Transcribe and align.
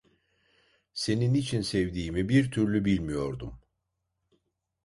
Seni 0.93 1.29
niçin 1.33 1.61
sevdiğimi 1.61 2.29
bir 2.29 2.51
türlü 2.51 2.85
bilmiyordum. 2.85 3.59